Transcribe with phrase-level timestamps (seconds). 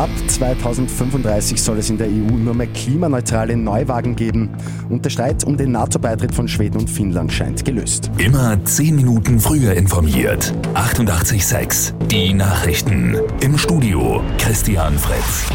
[0.00, 4.48] Ab 2035 soll es in der EU nur mehr klimaneutrale Neuwagen geben.
[4.88, 8.10] Und der Streit um den NATO-Beitritt von Schweden und Finnland scheint gelöst.
[8.16, 10.54] Immer 10 Minuten früher informiert.
[10.72, 13.14] 88.6 Die Nachrichten.
[13.42, 15.50] Im Studio Christian Fritz.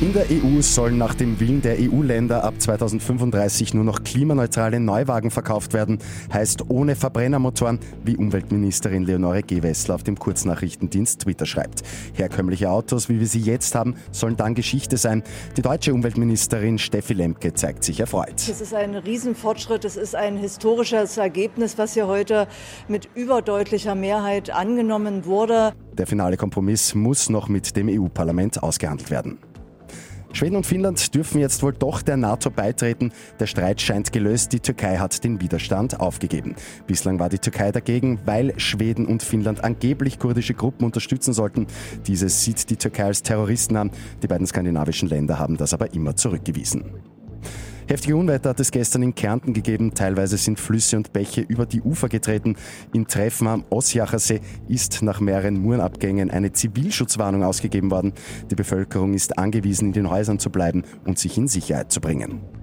[0.00, 5.32] In der EU sollen nach dem Willen der EU-Länder ab 2035 nur noch klimaneutrale Neuwagen
[5.32, 5.98] verkauft werden,
[6.32, 11.82] heißt ohne Verbrennermotoren, wie Umweltministerin Leonore Gewessler auf dem Kurznachrichtendienst Twitter schreibt.
[12.14, 15.24] Herkömmliche Autos, wie wir sie jetzt haben, sollen dann Geschichte sein.
[15.56, 18.36] Die deutsche Umweltministerin Steffi Lemke zeigt sich erfreut.
[18.36, 22.46] Es ist ein Riesenfortschritt, es ist ein historisches Ergebnis, was hier heute
[22.86, 25.72] mit überdeutlicher Mehrheit angenommen wurde.
[25.94, 29.38] Der finale Kompromiss muss noch mit dem EU-Parlament ausgehandelt werden.
[30.32, 33.12] Schweden und Finnland dürfen jetzt wohl doch der NATO beitreten.
[33.40, 34.52] Der Streit scheint gelöst.
[34.52, 36.54] Die Türkei hat den Widerstand aufgegeben.
[36.86, 41.66] Bislang war die Türkei dagegen, weil Schweden und Finnland angeblich kurdische Gruppen unterstützen sollten.
[42.06, 43.90] Dieses sieht die Türkei als Terroristen an.
[44.22, 46.84] Die beiden skandinavischen Länder haben das aber immer zurückgewiesen.
[47.88, 49.94] Heftige Unwetter hat es gestern in Kärnten gegeben.
[49.94, 52.54] Teilweise sind Flüsse und Bäche über die Ufer getreten.
[52.92, 58.12] In Treffen am Ossiacher See ist nach mehreren Murenabgängen eine Zivilschutzwarnung ausgegeben worden.
[58.50, 62.57] Die Bevölkerung ist angewiesen, in den Häusern zu bleiben und sich in Sicherheit zu bringen.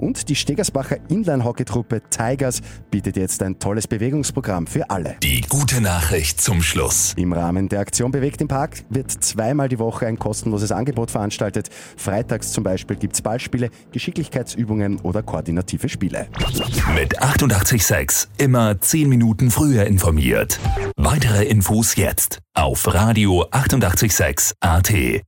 [0.00, 5.16] Und die Stegersbacher Inline-Hockey-Truppe Tigers bietet jetzt ein tolles Bewegungsprogramm für alle.
[5.22, 7.12] Die gute Nachricht zum Schluss.
[7.18, 11.68] Im Rahmen der Aktion Bewegt im Park wird zweimal die Woche ein kostenloses Angebot veranstaltet.
[11.98, 16.28] Freitags zum Beispiel gibt es Ballspiele, Geschicklichkeitsübungen oder koordinative Spiele.
[16.94, 20.58] Mit 886 immer 10 Minuten früher informiert.
[20.96, 25.20] Weitere Infos jetzt auf Radio 886 AT.